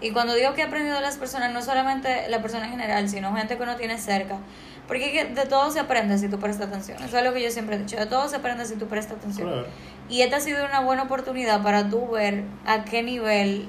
[0.00, 3.08] Y cuando digo que he aprendido de las personas, no solamente la persona en general,
[3.08, 4.36] sino gente que uno tiene cerca.
[4.88, 7.00] Porque de todo se aprende si tú prestas atención.
[7.02, 7.96] Eso es lo que yo siempre he dicho.
[7.96, 9.48] De todo se aprende si tú prestas atención.
[9.48, 9.66] Claro.
[10.08, 13.68] Y esta ha sido una buena oportunidad para tú ver a qué nivel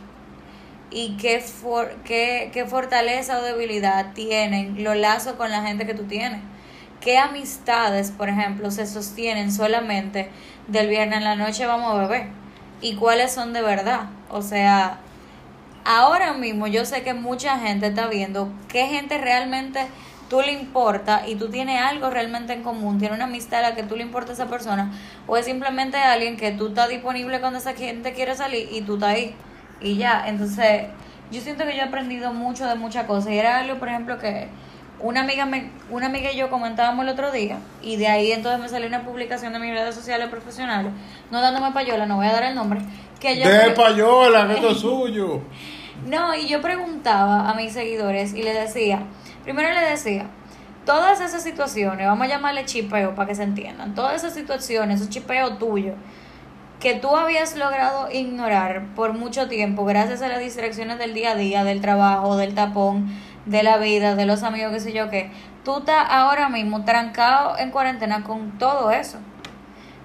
[0.89, 5.93] y qué, for- qué, qué fortaleza o debilidad tienen los lazos con la gente que
[5.93, 6.41] tú tienes.
[6.99, 10.29] ¿Qué amistades, por ejemplo, se sostienen solamente
[10.67, 12.27] del viernes en la noche vamos a beber?
[12.83, 14.09] Y cuáles son de verdad.
[14.29, 14.97] O sea,
[15.85, 19.87] ahora mismo yo sé que mucha gente está viendo qué gente realmente
[20.29, 23.75] tú le importa y tú tienes algo realmente en común, tienes una amistad a la
[23.75, 24.91] que tú le importa a esa persona,
[25.27, 28.95] o es simplemente alguien que tú estás disponible cuando esa gente quiere salir y tú
[28.95, 29.35] estás ahí
[29.79, 30.27] y ya.
[30.27, 30.87] Entonces,
[31.31, 34.17] yo siento que yo he aprendido mucho de muchas cosas y era algo, por ejemplo,
[34.17, 34.49] que
[35.03, 38.59] una amiga me, una amiga y yo comentábamos el otro día y de ahí entonces
[38.61, 40.93] me salió una publicación de mis redes sociales profesionales,
[41.29, 42.79] no dándome payola, no voy a dar el nombre,
[43.19, 45.41] que yo De payola, que es suyo.
[46.07, 49.03] no, y yo preguntaba a mis seguidores y le decía,
[49.43, 50.27] primero le decía,
[50.85, 55.09] todas esas situaciones, vamos a llamarle chipeo para que se entiendan, todas esas situaciones, esos
[55.09, 55.95] chipeos tuyos,
[56.79, 61.35] que tú habías logrado ignorar por mucho tiempo gracias a las distracciones del día a
[61.35, 63.07] día, del trabajo, del tapón,
[63.45, 65.31] de la vida, de los amigos, qué sé yo qué,
[65.63, 69.17] tú estás ahora mismo trancado en cuarentena con todo eso.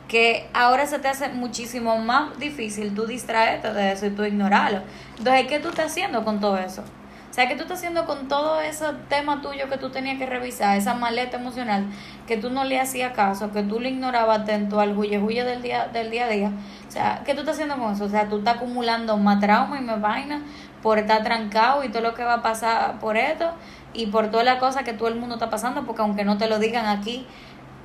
[0.09, 4.81] Que ahora se te hace muchísimo más difícil tú distraerte de eso y tú ignorarlo.
[5.19, 6.83] Entonces, ¿qué tú estás haciendo con todo eso?
[7.31, 10.25] O sea, ¿qué tú estás haciendo con todo ese tema tuyo que tú tenías que
[10.25, 11.85] revisar, esa maleta emocional
[12.27, 15.61] que tú no le hacías caso, que tú le ignorabas atento al huye huye del
[15.61, 16.53] día, del día a día?
[16.89, 18.05] O sea, ¿qué tú estás haciendo con eso?
[18.05, 20.41] O sea, tú estás acumulando más trauma y más vaina
[20.83, 23.53] por estar trancado y todo lo que va a pasar por esto
[23.93, 26.49] y por toda la cosa que todo el mundo está pasando, porque aunque no te
[26.49, 27.27] lo digan aquí,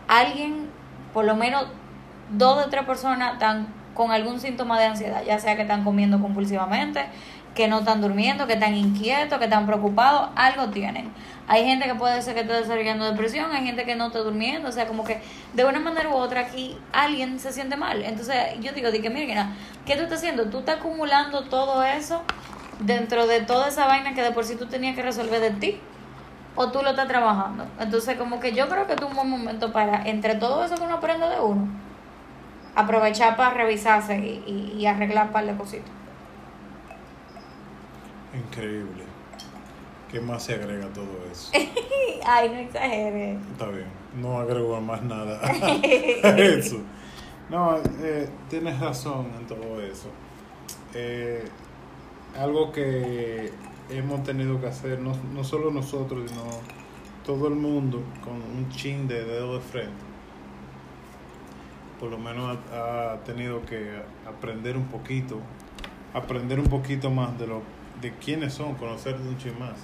[0.07, 0.69] alguien,
[1.13, 1.65] por lo menos
[2.31, 6.19] dos de tres personas están con algún síntoma de ansiedad, ya sea que están comiendo
[6.19, 7.05] compulsivamente,
[7.53, 11.11] que no están durmiendo, que están inquietos, que están preocupados, algo tienen.
[11.47, 14.69] Hay gente que puede ser que esté desarrollando depresión, hay gente que no está durmiendo,
[14.69, 15.21] o sea, como que
[15.53, 18.03] de una manera u otra aquí alguien se siente mal.
[18.03, 19.49] Entonces yo digo, dije, mira,
[19.85, 20.45] ¿qué tú estás haciendo?
[20.45, 22.21] Tú estás acumulando todo eso
[22.85, 25.79] dentro de toda esa vaina que de por sí tú tenías que resolver de ti
[26.55, 27.65] o tú lo estás trabajando.
[27.79, 30.83] Entonces, como que yo creo que es un buen momento para, entre todo eso que
[30.83, 31.67] uno aprende de uno,
[32.75, 35.89] aprovechar para revisarse y, y, arreglar un par de cositas.
[38.33, 39.03] Increíble.
[40.11, 41.51] ¿Qué más se agrega a todo eso?
[42.25, 43.33] Ay, no exagere.
[43.51, 45.39] Está bien, no agrego más nada
[46.23, 46.77] a eso.
[47.49, 50.09] No, eh, tienes razón en todo eso.
[50.93, 51.43] Eh,
[52.37, 53.51] algo que
[53.89, 56.43] hemos tenido que hacer, no, no solo nosotros, sino
[57.25, 60.03] todo el mundo, con un chin de dedo de frente.
[61.99, 65.39] Por lo menos ha, tenido que aprender un poquito,
[66.13, 67.61] aprender un poquito más de lo
[68.01, 69.77] de quiénes son, conocer un chin más.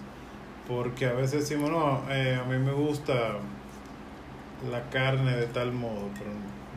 [0.67, 3.37] Porque a veces decimos, no, eh, a mí me gusta
[4.69, 6.31] la carne de tal modo, pero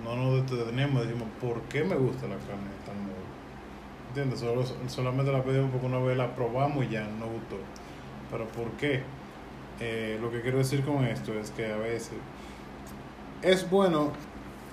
[0.05, 2.71] no nos detenemos, decimos, ¿por qué me gusta la carne?
[4.13, 4.41] ¿Entiendes?
[4.41, 7.57] Solo, solamente la pedimos porque una vez la probamos y ya no gustó.
[8.31, 9.01] Pero ¿por qué?
[9.81, 12.13] Eh, lo que quiero decir con esto es que a veces
[13.41, 14.13] es bueno...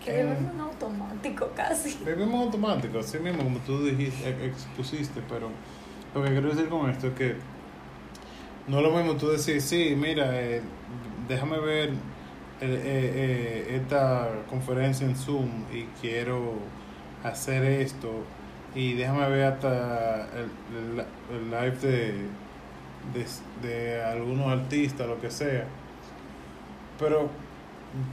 [0.04, 1.97] Que bebemos un automático casi.
[2.06, 5.49] Bebemos automático, así mismo como tú dijiste, expusiste, pero
[6.13, 7.36] lo que quiero decir con esto es que
[8.67, 10.62] no es lo mismo tú decir, sí, mira, eh,
[11.30, 11.91] déjame ver
[12.60, 16.56] eh, esta conferencia en Zoom y quiero
[17.23, 18.25] hacer esto
[18.75, 21.05] y déjame ver hasta el,
[21.36, 22.13] el, live de,
[23.13, 23.25] de,
[23.67, 25.65] de, algunos artistas, lo que sea.
[26.97, 27.29] Pero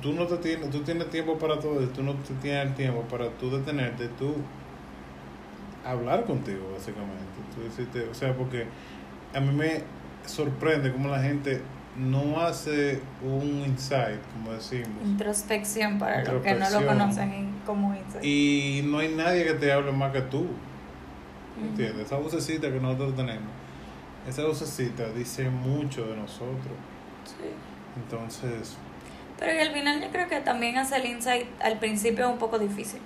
[0.01, 3.03] tú no te tienes, tú tienes tiempo para todo tú no te tienes el tiempo
[3.03, 4.35] para tú detenerte, tú
[5.85, 7.25] hablar contigo, básicamente.
[7.55, 8.67] Tú o sea, porque
[9.35, 9.83] a mí me
[10.27, 11.61] sorprende cómo la gente
[11.99, 14.89] no hace un insight, como decimos.
[15.05, 18.25] Introspección para los que no lo conocen como insight.
[18.25, 20.47] Y no hay nadie que te hable más que tú.
[21.61, 22.07] ¿Entiendes?
[22.07, 23.49] Esa vocecita que nosotros tenemos,
[24.29, 26.75] esa vocecita dice mucho de nosotros.
[27.25, 27.49] Sí.
[27.97, 28.77] Entonces...
[29.39, 32.59] Pero al final yo creo que también hacer el insight al principio es un poco
[32.59, 33.01] difícil.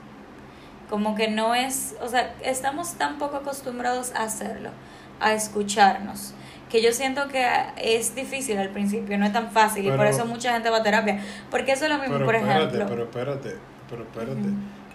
[0.89, 4.71] Como que no es, o sea, estamos tan poco acostumbrados a hacerlo,
[5.21, 6.35] a escucharnos
[6.71, 7.45] que yo siento que
[7.77, 10.83] es difícil al principio, no es tan fácil y por eso mucha gente va a
[10.83, 11.21] terapia.
[11.51, 12.87] Porque eso es lo mismo, por ejemplo.
[12.89, 13.57] Pero espérate,
[13.91, 14.49] pero espérate.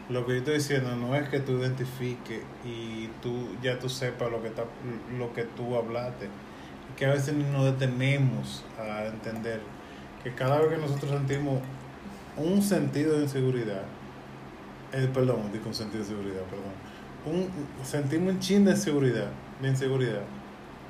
[0.09, 4.31] Lo que yo estoy diciendo no es que tú identifiques y tú ya tú sepas
[4.31, 4.63] lo que, está,
[5.17, 6.29] lo que tú hablaste.
[6.95, 9.59] Que a veces nos detenemos a entender
[10.23, 11.59] que cada vez que nosotros sentimos
[12.37, 13.81] un sentido de inseguridad,
[14.93, 16.71] eh, perdón, digo un sentido de seguridad, perdón,
[17.25, 19.27] un, sentimos un chin de inseguridad,
[19.61, 20.21] de inseguridad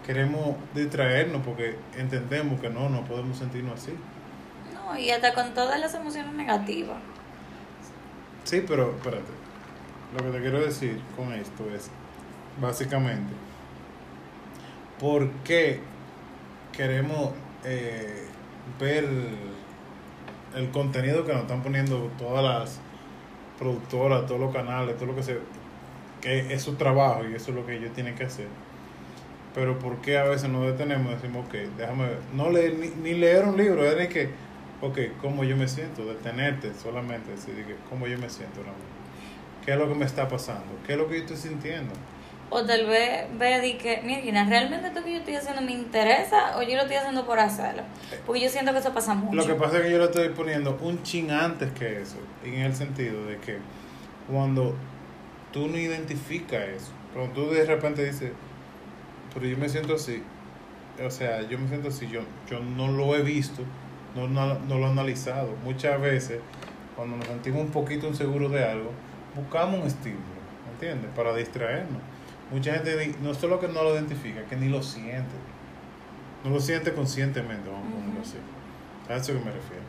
[0.05, 3.93] queremos distraernos porque entendemos que no, no podemos sentirnos así.
[4.73, 6.97] No, y hasta con todas las emociones negativas.
[8.43, 9.31] Sí, pero espérate.
[10.15, 11.89] Lo que te quiero decir con esto es,
[12.61, 13.33] básicamente,
[14.99, 15.79] ¿por qué
[16.71, 17.31] queremos
[17.63, 18.27] eh,
[18.79, 19.05] ver
[20.55, 22.79] el contenido que nos están poniendo todas las
[23.57, 25.39] productoras, todos los canales, todo lo que se
[26.21, 28.47] que es su trabajo y eso es lo que ellos tienen que hacer.
[29.55, 32.89] Pero ¿por qué a veces nos detenemos y decimos, ok, déjame ver, no leer, ni,
[32.89, 34.29] ni leer un libro, es de que,
[34.81, 36.05] ok, ¿cómo yo me siento?
[36.05, 38.73] Detenerte solamente, decir, ¿cómo yo me siento ahora?
[39.65, 40.65] ¿Qué es lo que me está pasando?
[40.85, 41.93] ¿Qué es lo que yo estoy sintiendo?
[42.49, 46.57] O tal vez ve y que, mira, ¿realmente esto que yo estoy haciendo me interesa
[46.57, 47.83] o yo lo estoy haciendo por hacerlo?
[48.25, 49.35] Porque yo siento que eso pasa mucho.
[49.35, 52.55] Lo que pasa es que yo lo estoy poniendo un chin antes que eso, en
[52.55, 53.57] el sentido de que
[54.29, 54.75] cuando
[55.51, 58.31] tú no identificas eso, cuando tú de repente dices,
[59.35, 60.23] pero yo me siento así,
[61.05, 63.61] o sea, yo me siento así, yo, yo no lo he visto,
[64.15, 65.49] no, no, no lo he analizado.
[65.65, 66.39] Muchas veces,
[66.95, 68.91] cuando nos sentimos un poquito inseguros de algo,
[69.35, 70.23] buscamos un estímulo,
[70.71, 71.11] ¿entiendes?
[71.13, 72.01] Para distraernos.
[72.49, 75.35] Mucha gente no solo que no lo identifica, que ni lo siente.
[76.45, 78.37] No lo siente conscientemente, vamos a ponerlo así.
[79.09, 79.83] A eso que me refiero.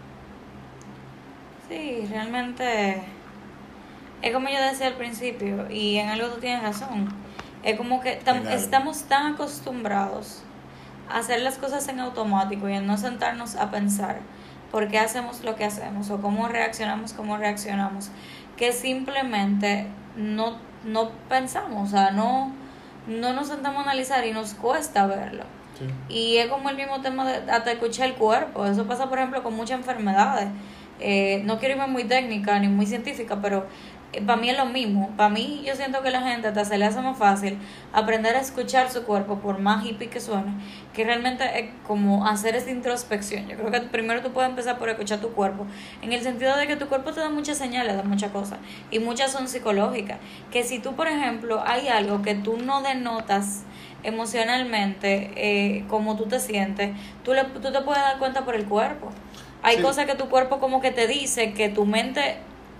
[1.68, 3.02] Sí, realmente
[4.22, 7.08] es como yo decía al principio y en algo tú tienes razón.
[7.62, 10.42] Es como que tam- estamos tan acostumbrados
[11.10, 14.20] a hacer las cosas en automático y en no sentarnos a pensar
[14.70, 18.10] por qué hacemos lo que hacemos o cómo reaccionamos como reaccionamos
[18.56, 22.52] que simplemente no, no pensamos, o sea, no,
[23.06, 25.44] no nos sentamos a analizar y nos cuesta verlo.
[25.78, 25.84] Sí.
[26.08, 28.64] Y es como el mismo tema de hasta escuchar el cuerpo.
[28.64, 30.48] Eso pasa, por ejemplo, con muchas enfermedades.
[31.00, 33.66] Eh, no quiero irme muy técnica ni muy científica, pero
[34.26, 35.10] para mí es lo mismo.
[35.16, 37.58] Para mí yo siento que la gente hasta se le hace más fácil
[37.92, 40.52] aprender a escuchar su cuerpo, por más hippie que suene,
[40.94, 43.46] que realmente es como hacer esa introspección.
[43.48, 45.66] Yo creo que primero tú puedes empezar por escuchar tu cuerpo,
[46.02, 48.58] en el sentido de que tu cuerpo te da muchas señales de muchas cosas,
[48.90, 50.18] y muchas son psicológicas.
[50.50, 53.64] Que si tú, por ejemplo, hay algo que tú no denotas,
[54.02, 56.92] emocionalmente, eh, como tú te sientes,
[57.24, 59.10] tú, le, tú te puedes dar cuenta por el cuerpo.
[59.62, 59.82] Hay Sí.
[59.82, 62.36] cosas que tu cuerpo como que te dice, que tu mente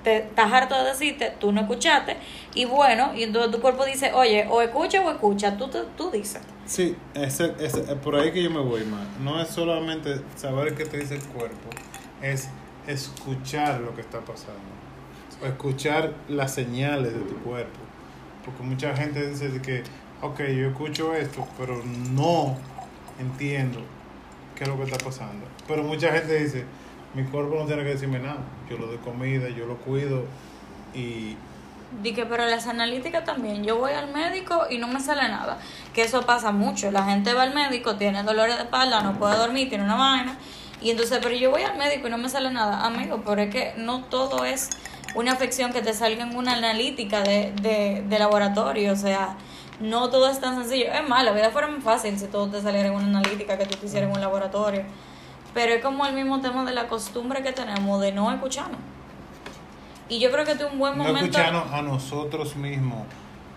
[0.07, 2.17] te estás harto de decirte, tú no escuchaste,
[2.55, 6.13] y bueno, y entonces tu cuerpo dice, oye, o escucha o escucha, tú, te- tú
[6.13, 6.41] dices.
[6.65, 9.05] Sí, ese, ese, es por ahí que yo me voy más.
[9.21, 11.71] No es solamente saber qué te dice el cuerpo,
[12.23, 12.49] es
[12.87, 14.61] escuchar lo que está pasando.
[15.45, 17.81] Escuchar las señales de tu cuerpo.
[18.45, 19.83] Porque mucha gente dice que,
[20.23, 22.57] ok, yo escucho esto, pero no
[23.19, 23.81] entiendo
[24.55, 25.45] qué es lo que está pasando.
[25.67, 26.65] Pero mucha gente dice,
[27.15, 28.39] mi cuerpo no tiene que decirme nada.
[28.69, 30.25] Yo lo doy comida, yo lo cuido
[30.95, 31.37] y
[32.03, 33.65] Dije, pero las analíticas también.
[33.65, 35.59] Yo voy al médico y no me sale nada.
[35.95, 36.91] Que eso pasa mucho.
[36.91, 40.37] La gente va al médico, tiene dolores de espalda, no puede dormir, tiene una vaina.
[40.83, 42.85] Y entonces, pero yo voy al médico y no me sale nada.
[42.85, 44.71] Amigo, pero es que no todo es
[45.15, 48.93] una afección que te salga en una analítica de, de, de laboratorio.
[48.93, 49.37] O sea,
[49.81, 50.93] no todo es tan sencillo.
[50.93, 53.65] Es más, la vida fuera más fácil si todo te saliera en una analítica que
[53.65, 54.83] tú te hicieras en un laboratorio.
[55.57, 58.79] Pero es como el mismo tema de la costumbre que tenemos de no escucharnos.
[60.07, 61.31] Y yo creo que este es un buen no momento.
[61.31, 63.07] escucharnos a nosotros mismos,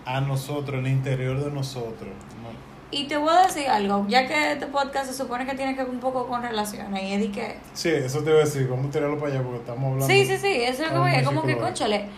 [0.06, 2.08] a nosotros, en el interior de nosotros.
[2.42, 2.48] ¿no?
[2.90, 5.82] Y te voy a decir algo, ya que este podcast se supone que tiene que
[5.82, 7.58] ver un poco con relaciones, y es de que...
[7.74, 10.06] Sí, eso te iba a decir, vamos a tirarlo para allá porque estamos hablando.
[10.06, 12.08] Sí, sí, sí, eso es lo que voy, es muy como que, conchale,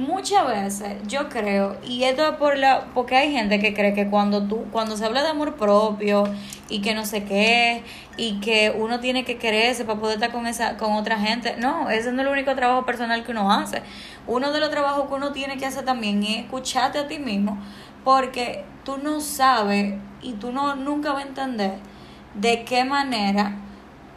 [0.00, 4.08] muchas veces yo creo, y esto es por la, porque hay gente que cree que
[4.08, 6.24] cuando tú, cuando se habla de amor propio,
[6.68, 7.84] y que no sé qué,
[8.16, 11.90] y que uno tiene que quererse para poder estar con esa, con otra gente, no,
[11.90, 13.82] ese no es el único trabajo personal que uno hace.
[14.26, 17.58] Uno de los trabajos que uno tiene que hacer también es escucharte a ti mismo,
[18.02, 21.74] porque tú no sabes y tú no nunca vas a entender
[22.34, 23.56] de qué manera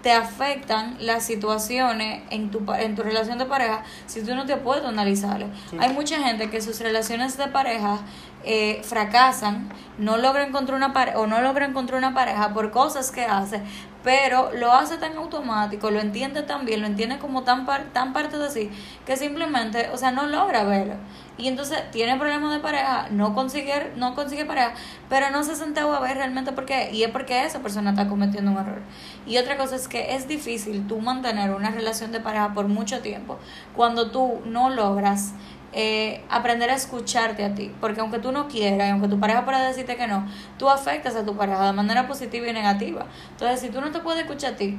[0.04, 4.58] te afectan las situaciones en tu, en tu relación de pareja si tú no te
[4.58, 5.48] puedes analizarlo.
[5.72, 5.78] Sí.
[5.80, 8.00] Hay mucha gente que sus relaciones de pareja
[8.44, 13.10] eh, fracasan, no logra encontrar una pareja o no logra encontrar una pareja por cosas
[13.12, 13.62] que hace,
[14.04, 18.12] pero lo hace tan automático, lo entiende tan bien, lo entiende como tan, par- tan
[18.12, 18.70] parte de sí,
[19.06, 20.96] que simplemente, o sea, no logra verlo.
[21.38, 24.74] Y entonces tiene problemas de pareja, no consigue, no consigue pareja,
[25.10, 26.92] pero no se sentó a ver realmente por qué.
[26.94, 28.82] Y es porque esa persona está cometiendo un error.
[29.26, 33.02] Y otra cosa es que es difícil tú mantener una relación de pareja por mucho
[33.02, 33.40] tiempo
[33.76, 35.34] cuando tú no logras
[35.76, 37.72] eh, aprender a escucharte a ti.
[37.82, 40.28] Porque aunque tú no quieras, y aunque tu pareja pueda decirte que no,
[40.60, 43.08] tú afectas a tu pareja de manera positiva y negativa.
[43.32, 44.78] Entonces, si tú no te puedes escuchar a ti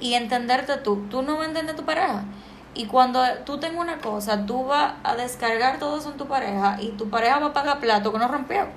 [0.00, 2.24] y entenderte tú, tú no vas a entender a tu pareja.
[2.78, 6.78] Y cuando tú tengas una cosa, tú vas a descargar todo eso en tu pareja
[6.80, 8.68] y tu pareja va a pagar plato que no rompió.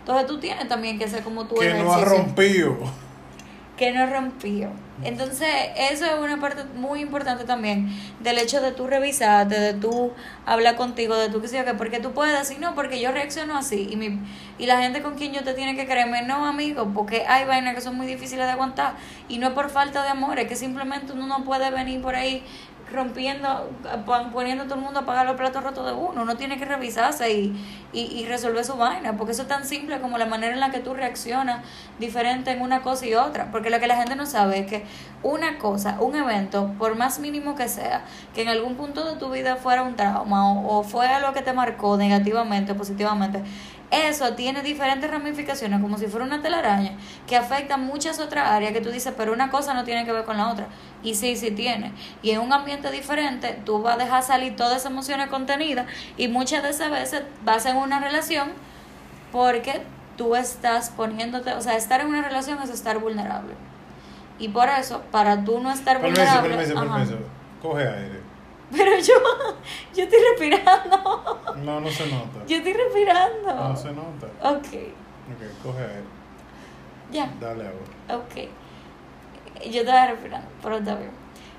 [0.00, 2.76] Entonces tú tienes también que ser como tú Que no ha rompido.
[3.76, 4.70] que no rompió.
[5.04, 7.88] Entonces, eso es una parte muy importante también
[8.20, 10.12] del hecho de tú revisarte, de tú
[10.46, 13.56] hablar contigo, de tú que sé qué, porque tú puedes decir, no, porque yo reacciono
[13.56, 14.20] así y, mi,
[14.58, 17.74] y la gente con quien yo te tiene que creerme, no, amigo, porque hay vainas
[17.74, 18.94] que son muy difíciles de aguantar
[19.28, 22.14] y no es por falta de amor, es que simplemente uno no puede venir por
[22.14, 22.44] ahí
[22.90, 23.70] rompiendo,
[24.06, 26.22] pon- poniendo a todo el mundo a pagar los platos rotos de uno.
[26.22, 27.54] Uno tiene que revisarse y,
[27.92, 30.70] y, y resolver su vaina, porque eso es tan simple como la manera en la
[30.70, 31.64] que tú reaccionas
[31.98, 33.50] diferente en una cosa y otra.
[33.50, 34.84] Porque lo que la gente no sabe es que
[35.22, 38.04] una cosa, un evento, por más mínimo que sea,
[38.34, 41.42] que en algún punto de tu vida fuera un trauma o, o fue algo que
[41.42, 43.42] te marcó negativamente o positivamente,
[43.92, 46.92] eso tiene diferentes ramificaciones, como si fuera una telaraña,
[47.26, 50.24] que afecta muchas otras áreas que tú dices, pero una cosa no tiene que ver
[50.24, 50.66] con la otra.
[51.02, 51.92] Y sí, sí tiene.
[52.22, 55.86] Y en un ambiente diferente, tú vas a dejar salir todas esas emociones contenidas
[56.16, 58.52] y muchas de esas veces vas en una relación
[59.30, 59.82] porque
[60.16, 63.54] tú estás poniéndote, o sea, estar en una relación es estar vulnerable.
[64.38, 66.56] Y por eso, para tú no estar Permiso, vulnerable...
[66.56, 67.18] permiso, permiso.
[67.60, 68.31] Coge aire.
[68.72, 69.14] Pero yo,
[69.94, 71.40] yo estoy respirando.
[71.62, 72.46] No, no se nota.
[72.48, 73.54] Yo estoy respirando.
[73.54, 74.26] No se nota.
[74.42, 74.66] Ok,
[75.32, 76.02] Ok, coge aire.
[77.12, 77.30] ya.
[77.40, 78.22] Dale ahora.
[78.22, 78.48] Ok.
[79.70, 81.10] Yo estaba respirando, pero está bien.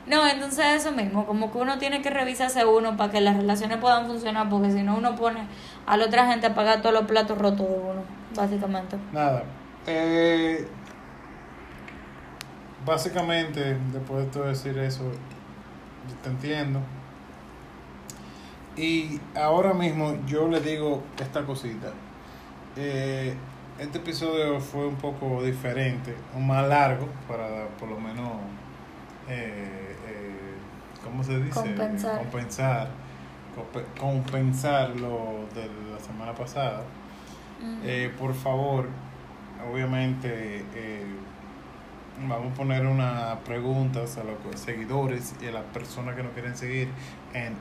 [0.05, 3.77] No, entonces eso mismo, como que uno tiene que revisarse uno para que las relaciones
[3.77, 5.47] puedan funcionar, porque si no uno pone
[5.85, 8.03] a la otra gente a pagar todos los platos rotos de uno,
[8.35, 8.97] básicamente.
[9.13, 9.43] Nada.
[9.87, 10.67] Eh,
[12.85, 16.79] básicamente, después de todo decir eso, yo te entiendo.
[18.75, 21.91] Y ahora mismo yo le digo esta cosita.
[22.75, 23.33] Eh,
[23.79, 28.29] este episodio fue un poco diferente, más largo, para por lo menos,
[29.29, 30.55] eh, eh,
[31.03, 31.51] ¿cómo se dice?
[31.59, 32.17] Compensar.
[32.19, 32.87] Compensar,
[33.55, 36.81] compe- compensar lo de la semana pasada.
[37.83, 38.87] Eh, por favor,
[39.71, 40.65] obviamente,
[42.27, 46.55] vamos a poner unas preguntas a los seguidores y a las personas que nos quieren
[46.57, 46.89] seguir
[47.33, 47.53] en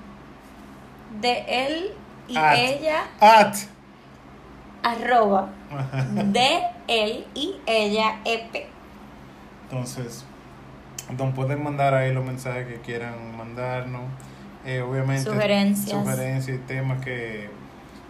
[1.20, 1.92] de él
[2.28, 2.56] y At.
[2.56, 3.54] ella, at.
[4.82, 5.50] arroba,
[6.24, 8.66] de él y ella, E EP.
[9.64, 10.24] Entonces,
[11.16, 14.02] nos pueden mandar ahí los mensajes que quieran mandarnos.
[14.64, 15.98] Eh, obviamente, Sugerencias.
[16.04, 17.50] sugerencias y temas que,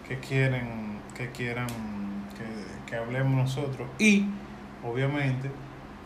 [0.07, 3.87] que quieren que quieran que, que hablemos nosotros.
[3.99, 4.25] Y,
[4.83, 5.49] obviamente,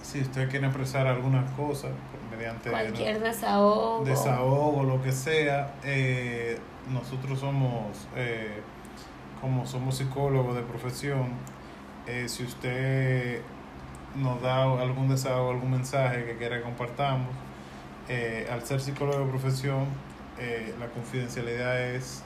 [0.02, 1.91] si ustedes quieren expresar algunas cosas
[2.38, 4.06] mediante Cualquier desahogo.
[4.06, 6.58] desahogo, lo que sea, eh,
[6.92, 8.62] nosotros somos, eh,
[9.42, 11.32] como somos psicólogos de profesión,
[12.06, 13.42] eh, si usted
[14.16, 17.28] nos da algún desahogo, algún mensaje que quiera que compartamos,
[18.52, 19.86] al ser psicólogo de profesión,
[20.80, 22.24] la confidencialidad es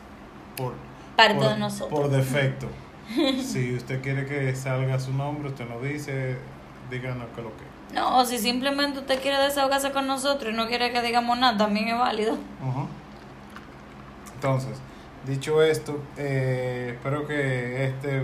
[0.55, 0.73] por,
[1.15, 1.99] por, nosotros.
[1.99, 2.67] por defecto.
[3.43, 6.37] si usted quiere que salga su nombre, usted nos dice,
[6.89, 7.80] díganos qué es lo que.
[7.93, 11.57] No, o si simplemente usted quiere desahogarse con nosotros y no quiere que digamos nada,
[11.57, 12.37] también es válido.
[14.35, 14.79] Entonces,
[15.25, 18.23] dicho esto, eh, espero que este,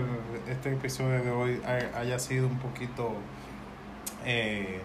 [0.50, 3.12] este episodio de hoy ha- haya sido un poquito,
[4.24, 4.80] eh,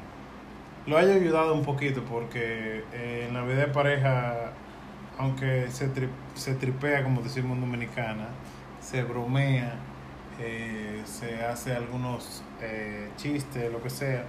[0.85, 4.51] lo haya ayudado un poquito porque eh, en la vida de pareja,
[5.17, 8.27] aunque se, tri- se tripea, como decimos en Dominicana,
[8.81, 9.75] se bromea,
[11.05, 12.43] se hace algunos
[13.17, 14.25] chistes, lo que sea,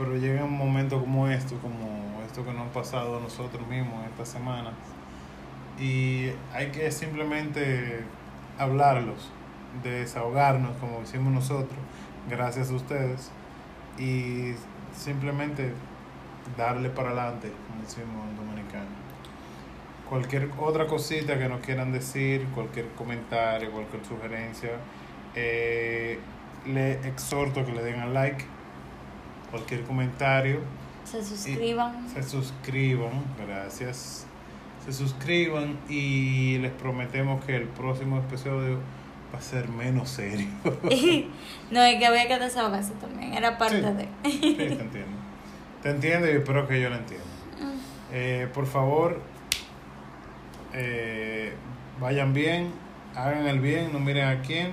[0.00, 4.02] pero llega un momento como esto, como esto que nos ha pasado a nosotros mismos
[4.06, 4.72] esta semana,
[5.78, 8.02] y hay que simplemente
[8.58, 9.30] hablarlos,
[9.82, 11.78] desahogarnos como hicimos nosotros,
[12.30, 13.30] gracias a ustedes,
[13.98, 14.54] y
[14.96, 15.74] simplemente
[16.56, 18.88] darle para adelante, como decimos en dominicano.
[20.08, 24.70] Cualquier otra cosita que nos quieran decir, cualquier comentario, cualquier sugerencia,
[25.34, 26.18] eh,
[26.64, 28.46] le exhorto que le den al like,
[29.50, 30.60] cualquier comentario,
[31.04, 32.08] Se suscriban.
[32.08, 33.10] se suscriban,
[33.46, 34.26] gracias.
[34.84, 38.78] Se suscriban y les prometemos que el próximo episodio
[39.34, 40.48] va a ser menos serio.
[41.70, 43.82] no, y que había que desahogarse también, era parte Sí.
[43.94, 44.30] de.
[44.30, 45.16] Sí, te entiendo.
[45.82, 47.24] Te entiendo y espero que yo lo entienda.
[48.12, 49.20] Eh, por favor,
[50.72, 51.52] eh,
[52.00, 52.70] vayan bien,
[53.14, 54.72] hagan el bien, no miren a quién.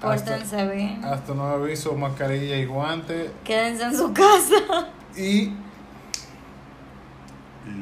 [0.00, 1.04] Hasta, Pórtense bien.
[1.04, 3.32] hasta nuevo aviso, mascarilla y guante.
[3.44, 4.88] Quédense en su casa.
[5.16, 5.52] Y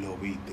[0.00, 0.52] lo viste.